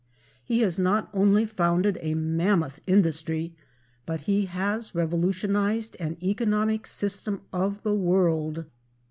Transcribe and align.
He 0.43 0.61
has 0.61 0.79
not 0.79 1.11
only 1.13 1.45
founded 1.45 1.99
a 2.01 2.15
mammoth 2.15 2.81
industry, 2.87 3.53
but 4.07 4.21
he 4.21 4.45
has 4.47 4.95
revolutionized 4.95 5.95
an 5.99 6.17
economic 6.23 6.87
system 6.87 7.43
of 7.53 7.83
the 7.83 7.93
world. 7.93 8.65